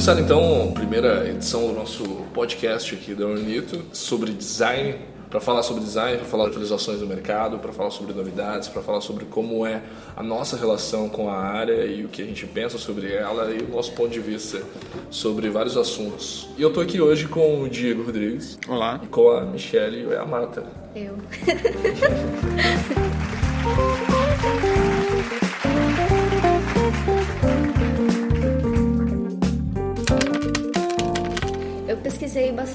[0.00, 2.02] começar então a primeira edição do nosso
[2.32, 4.94] podcast aqui da Ornito sobre design,
[5.28, 8.80] para falar sobre design, para falar de atualizações do mercado, para falar sobre novidades, para
[8.80, 9.82] falar sobre como é
[10.16, 13.58] a nossa relação com a área e o que a gente pensa sobre ela e
[13.58, 14.62] o nosso ponto de vista
[15.10, 16.48] sobre vários assuntos.
[16.56, 18.58] E eu estou aqui hoje com o Diego Rodrigues.
[18.66, 18.98] Olá.
[19.04, 20.64] E com a Michelle e a Mata.
[20.96, 21.14] Eu.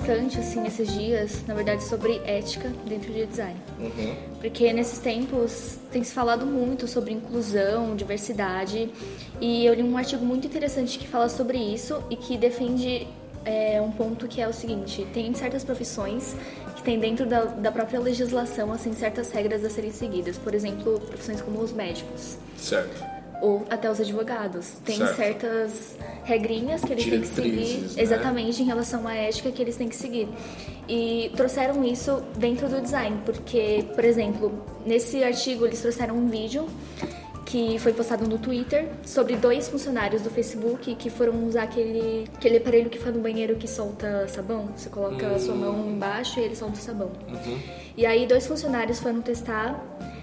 [0.06, 3.60] bastante assim esses dias, na verdade, sobre ética dentro de design.
[3.80, 4.16] Uhum.
[4.40, 8.90] Porque nesses tempos tem se falado muito sobre inclusão, diversidade,
[9.42, 13.08] e eu li um artigo muito interessante que fala sobre isso e que defende
[13.44, 16.36] é, um ponto que é o seguinte: tem certas profissões
[16.76, 20.38] que tem dentro da, da própria legislação assim certas regras a serem seguidas.
[20.38, 23.15] Por exemplo, profissões como os médicos Certo.
[23.46, 24.72] Ou até os advogados.
[24.84, 25.16] Tem Certo.
[25.16, 28.02] certas regrinhas que eles têm que Diretrizes, seguir né?
[28.02, 30.28] exatamente em relação à ética que eles têm que seguir.
[30.90, 34.52] E trouxeram isso dentro do design, porque, por exemplo,
[34.84, 36.68] nesse artigo eles trouxeram um vídeo
[37.46, 42.58] que foi postado no Twitter sobre dois funcionários do Facebook que foram usar aquele, aquele
[42.58, 44.70] aparelho que foi no banheiro que solta sabão.
[44.76, 47.12] Você coloca a sua mão embaixo e ele solta o sabão.
[47.96, 49.80] E aí dois funcionários foram testar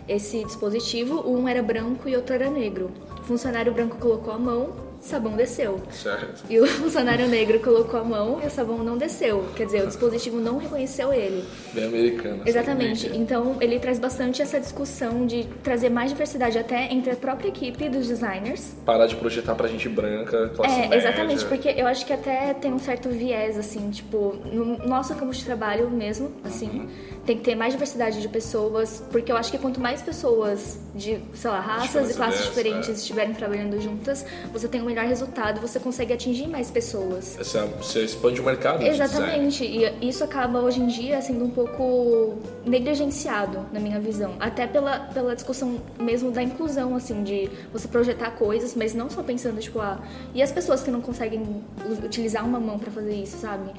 [0.09, 2.91] esse dispositivo, um era branco e outro era negro.
[3.23, 4.71] O funcionário branco colocou a mão,
[5.01, 5.81] sabão desceu.
[5.93, 6.45] Certo.
[6.51, 9.45] E o funcionário negro colocou a mão e o sabão não desceu.
[9.55, 11.45] Quer dizer, o dispositivo não reconheceu ele.
[11.73, 12.39] Bem americana.
[12.41, 13.07] essa Exatamente.
[13.07, 13.21] ideia.
[13.21, 17.89] Então, ele traz bastante essa discussão de trazer mais diversidade até entre a própria equipe
[17.89, 18.75] dos designers.
[18.85, 20.97] Parar de projetar pra gente branca, classe É, média.
[20.97, 25.33] exatamente, porque eu acho que até tem um certo viés, assim, tipo, no nosso campo
[25.33, 26.89] de trabalho mesmo, assim,
[27.25, 31.21] tem que ter mais diversidade de pessoas, porque eu acho que quanto mais pessoas de,
[31.35, 32.93] sei lá, raças e classes ideias, diferentes é.
[32.93, 37.37] estiverem trabalhando juntas, você tem um melhor resultado, você consegue atingir mais pessoas.
[37.39, 38.83] Você, você expande o mercado.
[38.83, 44.35] Exatamente, e isso acaba hoje em dia sendo um pouco negligenciado, na minha visão.
[44.41, 49.23] Até pela, pela discussão mesmo da inclusão, assim, de você projetar coisas, mas não só
[49.23, 50.01] pensando, tipo, ah,
[50.35, 51.63] e as pessoas que não conseguem
[52.05, 53.71] utilizar uma mão pra fazer isso, sabe?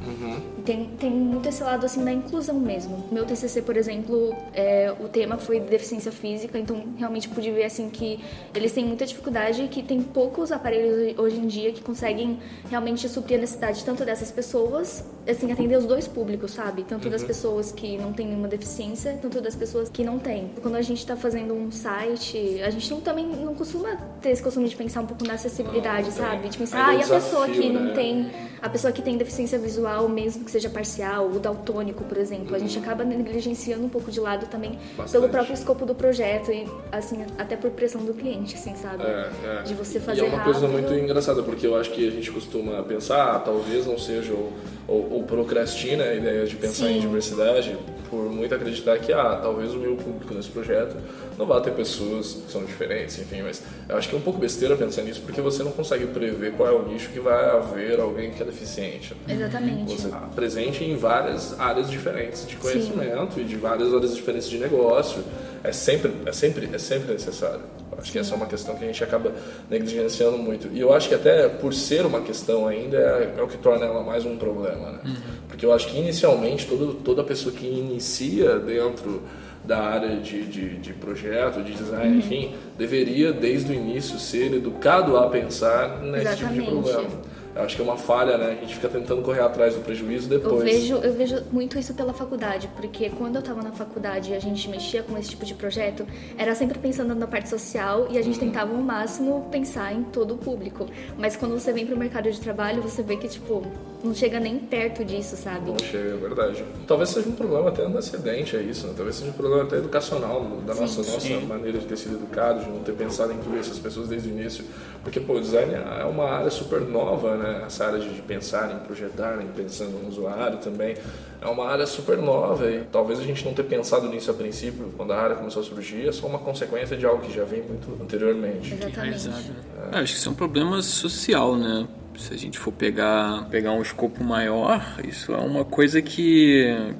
[0.66, 3.04] Tem, tem muito esse lado, assim, da inclusão mesmo.
[3.12, 7.90] Meu TCC, por exemplo, é, o tema foi deficiência física, então realmente pude ver, assim,
[7.90, 8.20] que
[8.54, 12.40] eles têm muita dificuldade, que tem poucos aparelhos hoje em dia que conseguem
[12.70, 16.84] realmente suprir a necessidade tanto dessas pessoas, assim, atender os dois públicos, sabe?
[16.84, 20.52] Tanto das pessoas que não têm nenhuma deficiência, tanto das pessoas que não têm.
[20.62, 24.42] Quando a gente tá fazendo um site, a gente não, também não costuma ter esse
[24.44, 26.50] costume de pensar um pouco na acessibilidade, Não, não sabe?
[26.50, 27.94] De pensar, ah, é e a pessoa que não né?
[27.94, 32.56] tem a pessoa que tem deficiência visual, mesmo que seja parcial, o daltônico, por exemplo,
[32.56, 35.12] a gente acaba negligenciando um pouco de lado também Bastante.
[35.12, 39.04] pelo próprio escopo do projeto e, assim, até por pressão do cliente, assim, sabe?
[39.04, 39.64] É, é.
[39.64, 40.54] De você E fazer é uma rápido.
[40.54, 44.32] coisa muito engraçada, porque eu acho que a gente costuma pensar, ah, talvez não seja,
[44.32, 44.54] ou,
[44.88, 46.98] ou, ou procrastina a ideia de pensar Sim.
[46.98, 47.78] em diversidade,
[48.10, 50.96] por muito acreditar que, ah, talvez o meu público nesse projeto
[51.38, 54.40] não vá ter pessoas que são diferentes, enfim, mas eu acho que é um pouco
[54.40, 58.00] besteira pensar nisso, porque você não consegue prever qual é o nicho que vai haver
[58.00, 59.16] alguém que é deficiente.
[59.28, 59.96] Exatamente.
[59.96, 64.58] Você está presente em várias áreas diferentes de conhecimento e de várias áreas diferentes de
[64.60, 65.24] negócio.
[65.64, 67.62] É sempre, é sempre, é sempre necessário.
[67.98, 69.32] Acho que essa é uma questão que a gente acaba
[69.70, 70.70] negligenciando muito.
[70.74, 73.86] E eu acho que até por ser uma questão ainda é, é o que torna
[73.86, 75.00] ela mais um problema, né?
[75.48, 79.22] Porque eu acho que inicialmente todo, toda pessoa que inicia dentro
[79.64, 85.18] da área de, de, de projeto, de design, enfim, deveria desde o início ser educado
[85.18, 86.70] a pensar nesse tipo de Exatamente.
[86.70, 87.33] problema.
[87.56, 88.48] Eu acho que é uma falha, né?
[88.48, 90.64] A gente fica tentando correr atrás do prejuízo Eu depois.
[90.64, 94.40] vejo, eu vejo muito isso pela faculdade, porque quando eu estava na faculdade e a
[94.40, 96.06] gente mexia com esse tipo de projeto,
[96.38, 100.34] era sempre pensando na parte social e a gente tentava ao máximo pensar em todo
[100.34, 100.88] o público.
[101.18, 103.64] Mas quando você vem pro mercado de trabalho, você vê que, tipo,
[104.04, 105.72] não chega nem perto disso, sabe?
[105.72, 106.64] Não chega, é verdade.
[106.86, 108.94] Talvez seja um problema até antecedente a isso, né?
[108.96, 112.70] Talvez seja um problema até educacional da nossa, nossa maneira de ter sido educado, de
[112.70, 114.66] não ter pensado em incluir essas pessoas desde o início.
[115.04, 117.64] Porque, pô, o design é uma área super nova, né?
[117.66, 120.96] Essa área de pensar em projetar, em pensando no usuário também.
[121.42, 124.94] É uma área super nova e talvez a gente não ter pensado nisso a princípio,
[124.96, 127.62] quando a área começou a surgir, é só uma consequência de algo que já vem
[127.62, 128.74] muito anteriormente.
[128.74, 129.16] Exatamente.
[129.16, 129.54] Exato.
[129.92, 131.86] É, acho que isso é um problema social, né?
[132.18, 136.94] Se a gente for pegar, pegar um escopo maior, isso é uma coisa que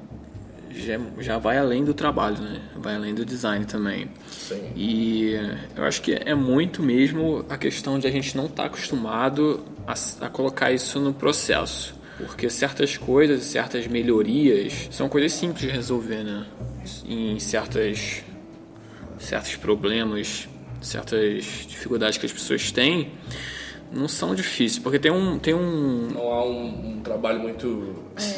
[0.76, 2.62] já, já vai além do trabalho, né?
[2.76, 4.10] Vai além do design também.
[4.30, 4.72] Sim.
[4.76, 5.34] E
[5.76, 9.94] eu acho que é muito mesmo a questão de a gente não estar acostumado a,
[10.26, 11.96] a colocar isso no processo.
[12.18, 16.46] Porque certas coisas, certas melhorias são coisas simples de resolver, né?
[17.08, 18.24] Em certas,
[19.20, 20.48] certos problemas,
[20.82, 23.12] certas dificuldades que as pessoas têm,
[23.94, 25.38] não são difíceis, porque tem um.
[25.38, 27.96] Tem um não há um, um trabalho muito.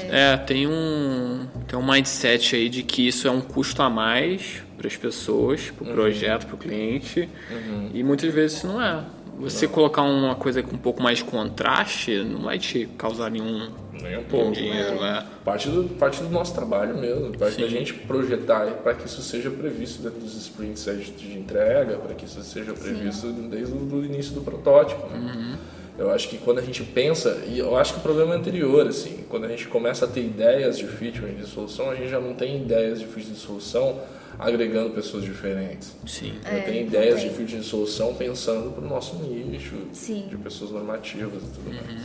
[0.10, 0.34] É.
[0.34, 1.48] é, tem um.
[1.68, 5.72] Tem um mindset aí de que isso é um custo a mais para as pessoas,
[5.72, 5.94] para o uhum.
[5.94, 7.30] projeto, para o cliente.
[7.50, 7.92] Uhum.
[7.94, 9.04] E muitas vezes não é.
[9.40, 9.74] Você não.
[9.74, 13.70] colocar uma coisa com um pouco mais de contraste não vai te causar nenhum,
[14.02, 14.98] Nem um pouco, dinheiro.
[14.98, 15.00] É.
[15.00, 15.26] Né?
[15.44, 17.62] Parte, do, parte do nosso trabalho mesmo, parte Sim.
[17.62, 20.86] da gente projetar para que isso seja previsto dentro dos sprints
[21.18, 23.50] de entrega, para que isso seja previsto Sim.
[23.50, 25.08] desde o início do protótipo.
[25.08, 25.18] Né?
[25.18, 25.56] Uhum.
[25.98, 28.86] Eu acho que quando a gente pensa, e eu acho que o problema é anterior,
[28.86, 32.20] assim, quando a gente começa a ter ideias de feature de solução, a gente já
[32.20, 34.02] não tem ideias de feature de solução
[34.38, 35.96] agregando pessoas diferentes.
[36.06, 36.34] Sim.
[36.44, 40.28] É, tem ideias de feature de solução pensando para o nosso nicho, Sim.
[40.30, 41.76] de pessoas normativas e tudo uhum.
[41.76, 42.02] mais.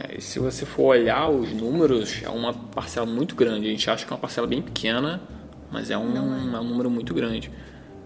[0.00, 3.66] É, e se você for olhar os números, é uma parcela muito grande.
[3.66, 5.20] A gente acha que é uma parcela bem pequena,
[5.70, 6.56] mas é um, é.
[6.56, 7.50] é um número muito grande.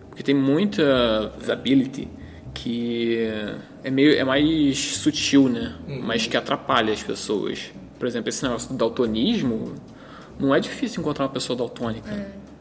[0.08, 2.08] Porque tem muita usability
[2.52, 3.29] que
[3.85, 5.75] é meio é mais sutil, né?
[5.87, 6.02] Uhum.
[6.02, 7.70] Mas que atrapalha as pessoas.
[7.99, 9.75] Por exemplo, esse negócio do daltonismo,
[10.38, 12.11] não é difícil encontrar uma pessoa daltônica.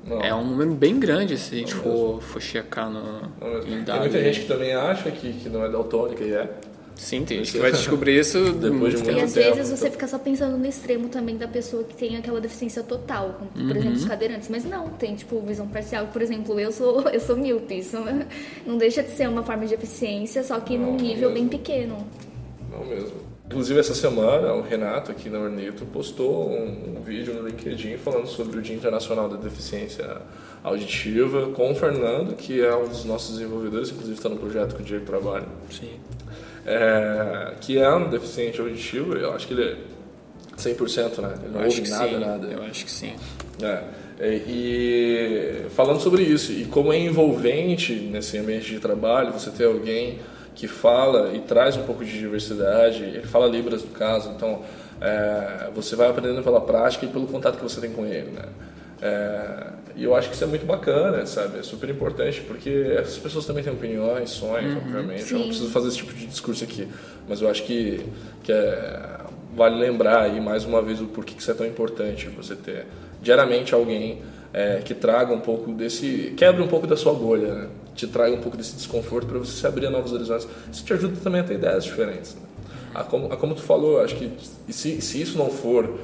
[0.10, 0.30] É.
[0.30, 3.86] é um número bem grande se a gente for, for checar no, não, em dados.
[3.86, 6.50] Tem muita gente que também acha que, que não é daltônica e é.
[6.98, 9.20] Sim, tem gente que vai descobrir isso depois de muito tempo.
[9.20, 12.42] E às vezes você fica só pensando no extremo também da pessoa que tem aquela
[12.42, 13.78] deficiência total, como, por uhum.
[13.78, 14.50] exemplo, os cadeirantes.
[14.50, 16.08] Mas não, tem tipo visão parcial.
[16.08, 17.80] Por exemplo, eu sou, eu sou míope.
[17.80, 17.98] Isso
[18.66, 21.34] não deixa de ser uma forma de deficiência, só que não, num nível mesmo.
[21.34, 22.08] bem pequeno.
[22.72, 23.27] Não mesmo.
[23.48, 28.28] Inclusive, essa semana, o Renato, aqui na Orneto, postou um, um, vídeo no LinkedIn falando
[28.28, 30.18] sobre o Dia Internacional da Deficiência
[30.64, 34.82] Auditiva com o Fernando, que é um dos nossos desenvolvedores, inclusive está no projeto que
[34.82, 35.48] o Diego trabalha.
[35.72, 35.98] Sim
[36.68, 39.78] é, que é um deficiente auditivo, eu acho que ele é
[40.58, 41.34] 100%, né?
[41.42, 42.20] Ele não eu ouve nada, sim.
[42.20, 42.48] nada.
[42.48, 43.16] Eu acho que sim.
[43.62, 43.84] É.
[44.20, 50.20] E falando sobre isso, e como é envolvente nesse ambiente de trabalho, você ter alguém
[50.58, 54.64] que fala e traz um pouco de diversidade, ele fala Libras no caso, então
[55.00, 58.46] é, você vai aprendendo pela prática e pelo contato que você tem com ele, né?
[59.00, 61.60] É, e eu acho que isso é muito bacana, sabe?
[61.60, 65.22] É super importante, porque essas pessoas também têm opiniões, sonhos, uhum, obviamente.
[65.22, 65.36] Sim.
[65.36, 66.88] Eu não preciso fazer esse tipo de discurso aqui,
[67.30, 68.04] mas eu acho que,
[68.42, 69.20] que é,
[69.56, 72.88] vale lembrar aí mais uma vez o porquê que isso é tão importante você ter
[73.22, 76.34] diariamente alguém é, que traga um pouco desse.
[76.36, 77.68] quebre um pouco da sua bolha, né?
[77.98, 80.48] Te traga um pouco desse desconforto para você se abrir a novos horizontes.
[80.72, 82.36] Isso te ajuda também a ter ideias diferentes.
[82.36, 82.42] Né?
[82.98, 84.32] a como, a como tu falou, acho que
[84.72, 86.00] se, se isso não for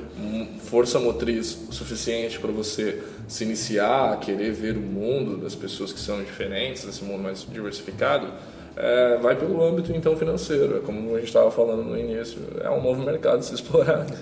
[0.65, 5.99] força motriz suficiente para você se iniciar a querer ver o mundo das pessoas que
[5.99, 8.27] são diferentes, desse mundo mais diversificado,
[8.75, 12.69] é, vai pelo âmbito então financeiro, é como a gente estava falando no início, é
[12.69, 14.13] um novo mercado a ser explorado.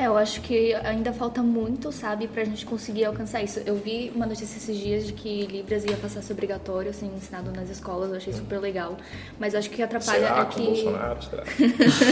[0.00, 3.60] É, eu acho que ainda falta muito, sabe, pra gente conseguir alcançar isso.
[3.66, 7.12] Eu vi uma notícia esses dias de que Libras ia passar a ser obrigatório, assim,
[7.14, 8.96] ensinado nas escolas, eu achei super legal.
[9.38, 10.62] Mas acho que atrapalha será é que...
[10.62, 11.44] Bolsonaro, será?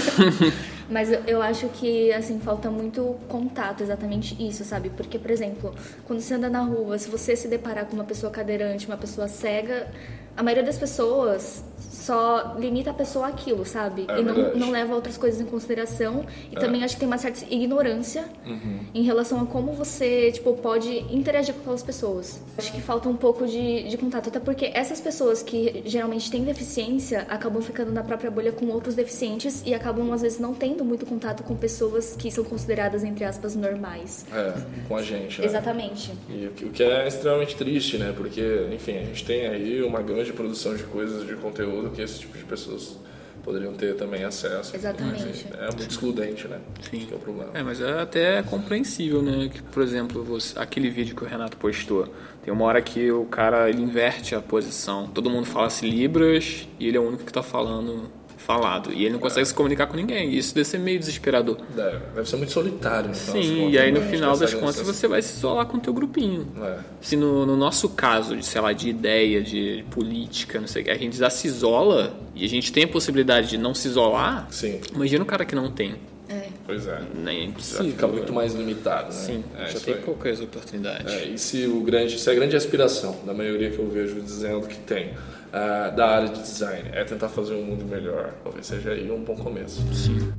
[0.91, 4.91] Mas eu, eu acho que, assim, falta muito contato, exatamente isso, sabe?
[4.91, 5.75] Porque, por exemplo,
[6.05, 9.29] quando você anda na rua, se você se deparar com uma pessoa cadeirante, uma pessoa
[9.29, 9.91] cega,
[10.37, 11.65] a maioria das pessoas
[12.09, 14.07] só limita a pessoa àquilo, sabe?
[14.09, 16.25] É e não, não, leva outras coisas em consideração.
[16.51, 16.59] E é.
[16.59, 18.81] também acho que tem uma certa ignorância uhum.
[18.95, 22.41] em relação a como você, tipo, pode interagir com aquelas pessoas.
[22.57, 26.45] Acho que falta um pouco de, de contato, até porque essas pessoas que geralmente têm
[26.45, 30.83] deficiência acabam ficando na própria bolha com outros deficientes e acabam, às vezes, não tendo
[30.87, 34.25] muito contato com pessoas que são consideradas, entre aspas, normais.
[34.33, 34.55] É,
[34.89, 35.47] com a gente, né?
[35.47, 36.11] Exatamente.
[36.31, 38.15] E o que é extremamente triste, né?
[38.17, 42.21] Porque, enfim, a gente tem aí uma grande produção de coisas, de conteúdo que esse
[42.21, 42.97] tipo de pessoas
[43.43, 44.77] poderiam ter também acesso.
[44.77, 45.47] Exatamente.
[45.53, 46.61] é muito excludente, né?
[46.89, 47.01] Sim.
[47.01, 47.51] Que é o problema.
[47.55, 49.51] É, mas é até compreensível, né?
[49.53, 52.07] Que, por exemplo, você, aquele vídeo que o Renato postou,
[52.45, 55.09] tem uma hora que o cara ele inverte a posição.
[55.09, 58.09] Todo mundo fala-se Libras e ele é o único que está falando
[58.49, 58.91] falado.
[58.95, 59.45] E ele não consegue é.
[59.45, 60.31] se comunicar com ninguém.
[60.31, 61.59] E isso deve ser meio desesperador.
[61.77, 63.15] Deve, deve ser muito solitário.
[63.15, 65.93] Sim, contas, e aí no final das contas você vai se isolar com o teu
[65.93, 66.49] grupinho.
[66.63, 66.79] É.
[66.99, 70.97] Se no, no, nosso caso, de, sei lá, de ideia, de política, não sei a
[70.97, 74.81] gente já se isola e a gente tem a possibilidade de não se isolar, Sim.
[74.95, 75.97] imagina o cara que não tem.
[76.31, 76.49] É.
[76.65, 77.03] Pois é.
[77.15, 77.61] Nem é.
[77.61, 79.21] Já fica muito mais limitado, né?
[79.21, 80.01] Sim, é, já tem aí.
[80.01, 81.13] poucas oportunidades.
[81.13, 84.67] É, e se, o grande, se a grande aspiração da maioria que eu vejo dizendo
[84.67, 85.13] que tem
[85.49, 89.23] uh, da área de design é tentar fazer um mundo melhor, talvez seja aí um
[89.23, 89.83] bom começo.
[89.95, 90.33] Sim.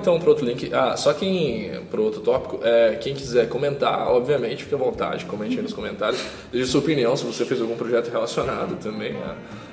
[0.00, 0.72] Então para outro link.
[0.72, 5.56] Ah, só quem para outro tópico, é, quem quiser comentar, obviamente, fique à vontade, comente
[5.56, 9.14] aí nos comentários, deixe sua opinião se você fez algum projeto relacionado também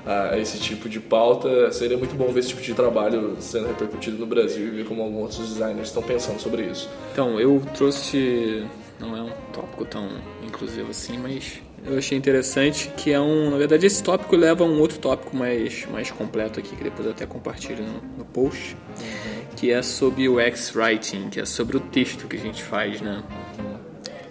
[0.05, 1.72] a, a, esse tipo de pauta.
[1.72, 5.01] Seria muito bom ver esse tipo de trabalho sendo repercutido no Brasil e ver como
[5.01, 6.89] alguns outros designers estão pensando sobre isso.
[7.13, 8.65] Então, eu trouxe
[9.00, 10.10] não é um tópico tão
[10.43, 14.67] inclusivo assim, mas eu achei interessante que é um, na verdade esse tópico leva a
[14.67, 18.75] um outro tópico mais mais completo aqui que depois eu até compartilho no, no post,
[19.00, 19.37] uhum.
[19.57, 23.21] Que é sobre o X-writing, que é sobre o texto que a gente faz, né?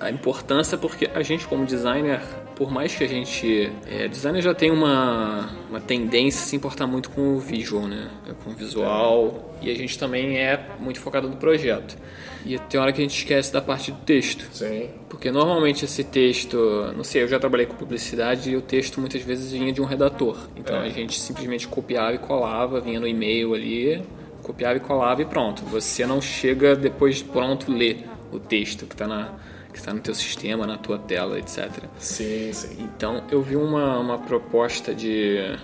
[0.00, 2.20] A importância porque a gente como designer
[2.56, 3.70] por mais que a gente.
[3.86, 8.08] É, designer já tem uma, uma tendência a se importar muito com o visual, né?
[8.42, 9.54] Com o visual.
[9.60, 11.96] E a gente também é muito focado no projeto.
[12.44, 14.48] E tem hora que a gente esquece da parte do texto.
[14.52, 14.88] Sim.
[15.08, 16.56] Porque normalmente esse texto,
[16.96, 19.84] não sei, eu já trabalhei com publicidade e o texto muitas vezes vinha de um
[19.84, 20.38] redator.
[20.56, 20.86] Então é.
[20.86, 24.02] a gente simplesmente copiava e colava, vinha no e-mail ali,
[24.46, 25.64] copiava e colava e pronto.
[25.64, 29.32] Você não chega depois de pronto ler o texto que está na
[29.72, 31.68] que está no teu sistema, na tua tela, etc.
[31.98, 32.78] Sim, sim.
[32.80, 35.54] Então eu vi uma, uma proposta de,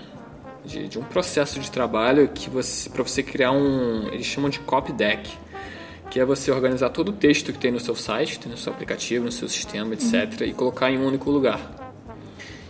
[0.63, 4.59] de, de um processo de trabalho que você para você criar um eles chamam de
[4.59, 5.31] copy deck
[6.11, 8.71] que é você organizar todo o texto que tem no seu site, tem no seu
[8.71, 10.47] aplicativo, no seu sistema, etc., uhum.
[10.47, 11.59] e colocar em um único lugar.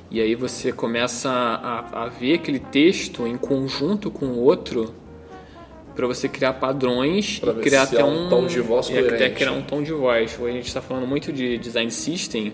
[0.09, 4.95] E aí você começa a, a ver aquele texto em conjunto com o outro
[5.95, 9.31] para você criar padrões pra e criar até um, um, tom de voz e até
[9.31, 10.39] criar um tom de voz.
[10.41, 12.53] Hoje a gente está falando muito de design system.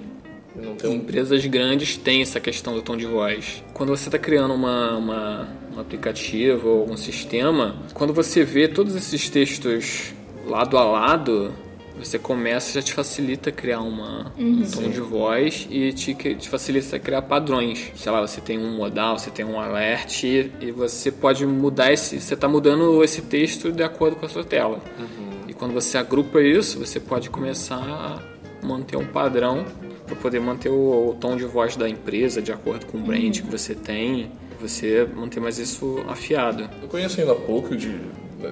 [0.84, 0.94] Um...
[0.94, 3.62] Empresas grandes têm essa questão do tom de voz.
[3.72, 8.96] Quando você está criando uma, uma, um aplicativo ou um sistema, quando você vê todos
[8.96, 10.12] esses textos
[10.44, 11.52] lado a lado,
[11.98, 14.62] você começa já te facilita criar uma, uhum.
[14.62, 17.92] um tom de voz e te, te facilita criar padrões.
[17.96, 21.92] Sei lá, você tem um modal, você tem um alert e, e você pode mudar
[21.92, 22.20] esse.
[22.20, 24.80] Você está mudando esse texto de acordo com a sua tela.
[24.98, 25.48] Uhum.
[25.48, 28.22] E quando você agrupa isso, você pode começar a
[28.64, 29.64] manter um padrão
[30.06, 33.24] para poder manter o, o, tom de voz da empresa de acordo com o brand
[33.24, 33.30] uhum.
[33.30, 34.30] que você tem.
[34.60, 36.68] Você manter mais isso afiado.
[36.82, 37.94] Eu conheço ainda pouco de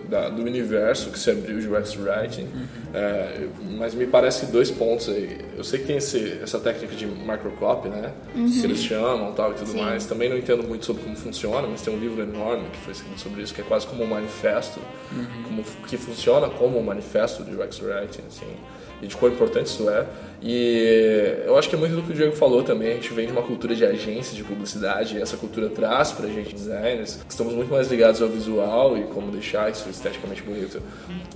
[0.08, 2.66] da, do universo que se abriu de UX Writing, uhum.
[2.92, 3.46] é,
[3.78, 5.38] mas me parece dois pontos aí.
[5.56, 8.12] Eu sei que tem esse, essa técnica de microcopy, né?
[8.34, 8.50] Uhum.
[8.50, 9.80] Que eles chamam tal e tudo Sim.
[9.80, 10.06] mais.
[10.06, 13.20] Também não entendo muito sobre como funciona, mas tem um livro enorme que foi escrito
[13.20, 14.80] sobre isso, que é quase como um manifesto,
[15.12, 15.42] uhum.
[15.44, 18.56] como, que funciona como um manifesto de UX Writing, assim
[19.02, 20.06] e de quão importante isso é.
[20.42, 22.92] E eu acho que é muito do que o Diego falou também.
[22.92, 26.28] A gente vem de uma cultura de agência de publicidade e essa cultura traz pra
[26.28, 30.80] gente, designers, que estamos muito mais ligados ao visual e como deixar isso esteticamente bonito.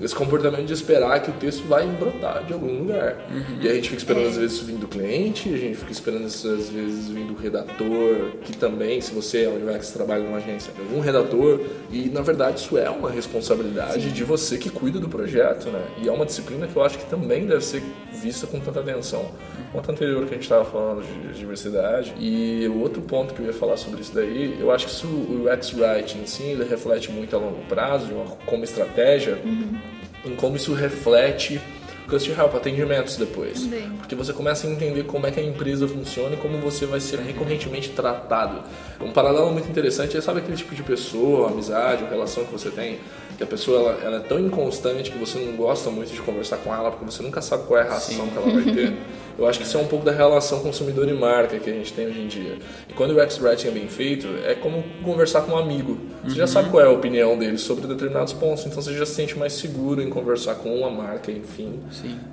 [0.00, 3.16] Esse comportamento de esperar que o texto vai brotar de algum lugar.
[3.30, 3.58] Uhum.
[3.60, 6.26] E a gente fica esperando às vezes isso vindo do cliente, a gente fica esperando
[6.26, 10.38] isso às vezes vindo do redator, que também, se você é um UX trabalha numa
[10.38, 11.60] agência, algum redator.
[11.90, 14.10] E na verdade isso é uma responsabilidade Sim.
[14.10, 15.82] de você que cuida do projeto, né?
[16.02, 19.30] E é uma disciplina que eu acho que também deve ser vista com tanta atenção
[19.72, 22.14] quanto anterior que a gente estava falando de, diversidade.
[22.18, 25.06] E o outro ponto que eu ia falar sobre isso daí, eu acho que isso,
[25.06, 29.78] o UX Writing em si, ele reflete muito a longo prazo, uma, como estratégia, uhum.
[30.24, 31.60] em como isso reflete
[32.08, 33.68] Cust Help, atendimentos depois.
[33.98, 36.98] Porque você começa a entender como é que a empresa funciona e como você vai
[36.98, 38.62] ser recorrentemente tratado.
[39.00, 42.98] Um paralelo muito interessante é, sabe aquele tipo de pessoa, amizade, relação que você tem,
[43.40, 46.58] que a pessoa ela, ela, é tão inconstante que você não gosta muito de conversar
[46.58, 48.30] com ela porque você nunca sabe qual é a reação Sim.
[48.30, 48.92] que ela vai ter.
[49.38, 51.90] Eu acho que isso é um pouco da relação consumidor e marca que a gente
[51.94, 52.58] tem hoje em dia.
[52.86, 55.98] E quando o X-Writing é bem feito, é como conversar com um amigo.
[56.22, 56.34] Você uhum.
[56.34, 59.38] já sabe qual é a opinião dele sobre determinados pontos, então você já se sente
[59.38, 61.80] mais seguro em conversar com uma marca, enfim.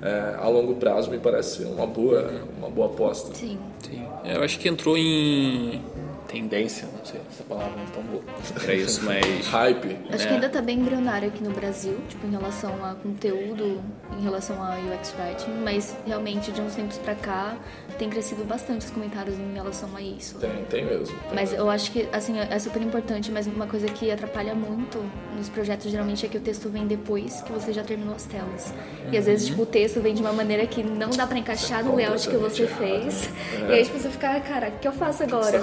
[0.02, 3.34] É, a longo prazo me parece uma boa, uma boa aposta.
[3.34, 3.58] Sim.
[3.80, 4.02] Sim.
[4.24, 5.80] É, eu acho que entrou em
[6.28, 8.22] tendência, não sei se essa palavra não é tão boa
[8.54, 9.24] para isso, mas.
[9.48, 9.96] Hype.
[10.10, 10.34] Acho que é.
[10.34, 13.82] ainda tá bem embrionário aqui no Brasil, tipo, em relação a conteúdo,
[14.16, 17.56] em relação a UX Writing, mas realmente de uns tempos pra cá
[17.98, 20.38] tem crescido bastante os comentários em relação a isso.
[20.38, 21.06] Tem, tem mesmo.
[21.06, 21.64] Tem mas mesmo.
[21.64, 25.02] eu acho que, assim, é super importante, mas uma coisa que atrapalha muito
[25.36, 28.72] nos projetos geralmente é que o texto vem depois que você já terminou as telas.
[29.10, 29.50] E às vezes, uhum.
[29.50, 32.36] tipo, o texto vem de uma maneira que não dá pra encaixar no layout que
[32.36, 33.30] você fez.
[33.54, 33.70] É.
[33.70, 35.60] E aí, tipo, você fica, cara, o que eu faço agora,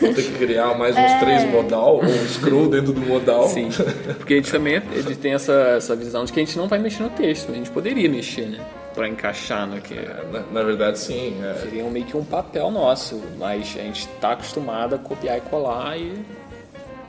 [0.00, 1.18] Vou ter que criar mais uns é...
[1.18, 3.48] três modal, um scroll dentro do modal.
[3.48, 3.68] Sim,
[4.16, 6.78] porque a gente também ele tem essa, essa visão de que a gente não vai
[6.78, 8.64] mexer no texto, a gente poderia mexer, né?
[8.94, 9.94] Pra encaixar no que.
[9.94, 11.36] É, na, na, verdade, sim.
[11.42, 11.54] É.
[11.54, 15.96] Seria meio que um papel nosso, mas a gente tá acostumado a copiar e colar
[15.96, 16.14] e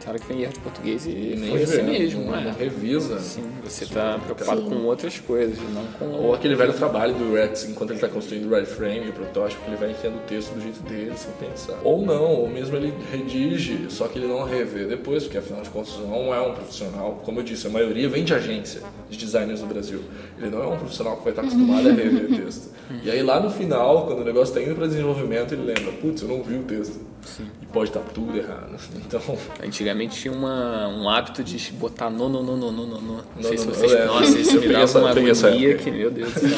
[0.10, 2.44] cara que vem erro de português e Nem foi assim vê, mesmo, não, é.
[2.46, 3.20] não revisa.
[3.20, 4.70] Sim, você tá preocupado Sim.
[4.70, 6.06] com outras coisas, não com...
[6.06, 9.76] Ou aquele velho trabalho do Rex, enquanto ele está construindo o wireframe, o protótipo, ele
[9.76, 11.78] vai enfiando o texto do jeito dele, sem pensar.
[11.84, 15.70] Ou não, ou mesmo ele redige, só que ele não revê depois, porque afinal de
[15.70, 17.22] contas não é um profissional.
[17.24, 20.02] Como eu disse, a maioria vem de agência de dezerners no Brasil.
[20.40, 22.70] Ele não é um profissional que vai estar acostumado a rever texto.
[23.04, 26.24] E aí lá no final, quando o negócio está indo para desenvolvimento, ele lembra, putz,
[26.24, 27.00] eu não vi o texto.
[27.62, 28.76] E pode estar tudo errado.
[28.96, 29.22] Então,
[29.64, 33.14] Antigamente tinha uma, um hábito de botar no, no, no, no, no, no, no.
[33.36, 33.92] Não sei se vocês...
[33.92, 34.08] lembro.
[34.08, 35.84] Nossa, isso Eu me dava essa- uma agonia época.
[35.84, 36.50] que, meu Deus do céu.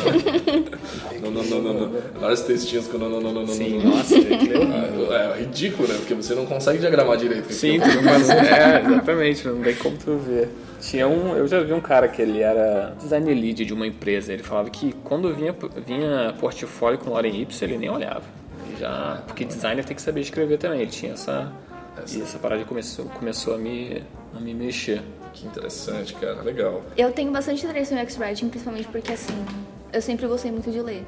[1.22, 1.92] não, não, não, não, não.
[2.20, 3.98] Vários textinhos com não, não, não, não, não, Sim, não, não.
[3.98, 5.96] nossa, Ah, É ridículo, né?
[5.98, 7.52] Porque você não consegue diagramar direito.
[7.52, 8.30] Sim, tudo mais.
[8.30, 10.50] É, exatamente, não tem como tu ver.
[10.80, 14.34] Tinha um, eu já vi um cara que ele era design lead de uma empresa.
[14.34, 18.24] Ele falava que quando vinha, vinha portfólio com Lorem Ipsum, ele nem olhava.
[18.80, 20.82] Já, porque designer tem que saber escrever também.
[20.82, 21.52] Ele tinha essa,
[22.12, 24.04] e essa parada começou, começou a me,
[24.36, 25.02] a me mexer.
[25.34, 26.42] Que interessante, cara.
[26.42, 26.84] Legal.
[26.98, 29.46] Eu tenho bastante interesse no X-Writing, principalmente porque, assim,
[29.94, 31.06] eu sempre gostei muito de ler.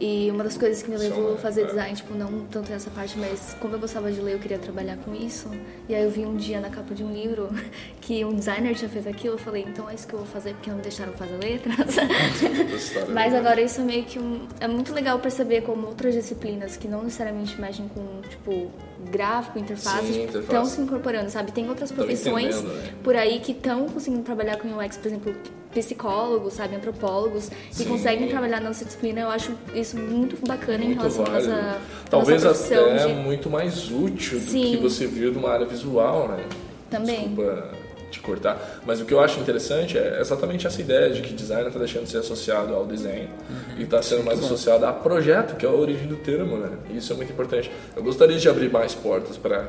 [0.00, 3.18] E uma das coisas que me levou a fazer design, tipo, não tanto essa parte,
[3.18, 5.50] mas como eu gostava de ler, eu queria trabalhar com isso.
[5.88, 7.48] E aí eu vi um dia na capa de um livro
[8.00, 10.54] que um designer tinha feito aquilo, eu falei, então é isso que eu vou fazer,
[10.54, 11.96] porque não me deixaram fazer letras.
[12.72, 13.38] história, mas né?
[13.40, 14.46] agora isso é meio que um...
[14.60, 18.70] É muito legal perceber como outras disciplinas que não necessariamente mexem com, tipo,
[19.10, 20.46] gráfico, interface, Sim, tipo, interface.
[20.46, 21.50] estão se incorporando, sabe?
[21.50, 22.92] Tem outras profissões né?
[23.02, 25.34] por aí que estão conseguindo trabalhar com UX, por exemplo,
[25.78, 27.84] psicólogos, sabe, antropólogos, que Sim.
[27.86, 29.20] conseguem trabalhar nessa disciplina.
[29.22, 31.50] Eu acho isso muito bacana em Muito relação à válido.
[31.50, 31.78] nossa, à
[32.10, 34.70] Talvez nossa até de- muito mais útil do Sim.
[34.72, 36.44] que você vir de uma área visual, né?
[36.90, 37.28] Também.
[37.28, 37.70] Desculpa
[38.10, 38.80] te cortar.
[38.86, 42.04] Mas o que eu acho interessante é exatamente essa ideia de que design está deixando
[42.04, 43.28] de ser associado ao desenho
[43.76, 46.70] e está sendo mais associado a projeto, que é a origem do termo, né?
[46.90, 47.70] E isso é muito importante.
[47.96, 49.62] Eu gostaria de abrir mais portas para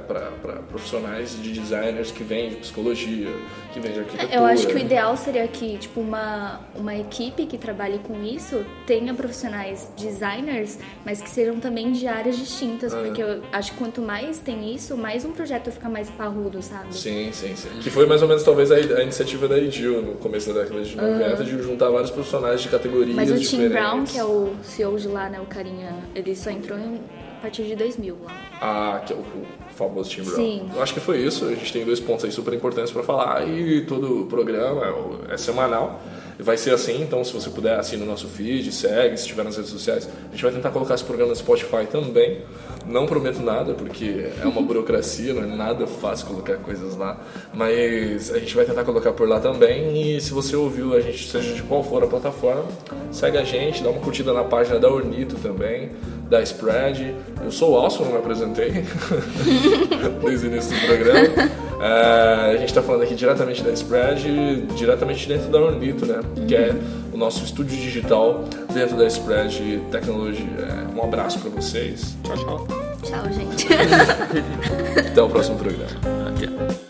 [0.67, 3.27] profissionais de designers que vêm de psicologia,
[3.73, 4.35] que vêm de arquitetura.
[4.35, 8.65] Eu acho que o ideal seria que, tipo, uma, uma equipe que trabalhe com isso
[8.85, 13.01] tenha profissionais designers, mas que sejam também de áreas distintas, Ah.
[13.01, 16.95] porque eu acho que quanto mais tem isso, mais um projeto fica mais parrudo, sabe?
[16.95, 17.69] Sim, sim, sim.
[17.81, 20.81] Que foi mais ou menos talvez a, a iniciativa da IDIL no começo da década
[20.81, 23.71] de 90, de juntar vários profissionais de categorias Mas o Tim diferentes.
[23.73, 27.01] Brown, que é o CEO de lá, né, o carinha, ele só entrou em-
[27.37, 28.31] a partir de 2000 lá.
[28.61, 29.45] Ah, que é o, o
[29.75, 30.35] famoso Tim Brown.
[30.35, 30.69] Sim.
[30.75, 31.45] Eu acho que foi isso.
[31.45, 34.85] A gente tem dois pontos aí super importantes para falar e todo o programa
[35.29, 36.01] é é semanal.
[36.41, 39.57] Vai ser assim, então se você puder, assina o nosso feed, segue, se estiver nas
[39.57, 40.07] redes sociais.
[40.29, 42.43] A gente vai tentar colocar esse programa no Spotify também.
[42.85, 47.19] Não prometo nada, porque é uma burocracia, não é nada fácil colocar coisas lá.
[47.53, 50.15] Mas a gente vai tentar colocar por lá também.
[50.15, 52.65] E se você ouviu a gente, seja de qual for a plataforma,
[53.11, 55.91] segue a gente, dá uma curtida na página da Ornito também,
[56.29, 57.15] da Spread.
[57.43, 58.71] Eu sou o Alson, não me apresentei
[60.23, 61.68] desde o início do programa.
[61.81, 66.19] É, a gente está falando aqui diretamente da Spread, diretamente dentro da Ornito, né?
[66.47, 66.75] Que é
[67.13, 70.47] o nosso estúdio digital dentro da Spread Technology.
[70.57, 72.17] É, um abraço para vocês.
[72.23, 72.67] Tchau, tchau.
[73.03, 73.67] Tchau, gente.
[75.09, 75.89] Até o próximo programa.
[76.27, 76.88] Até.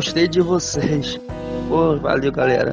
[0.00, 1.20] Gostei de vocês.
[1.68, 2.72] Pô, valeu, galera.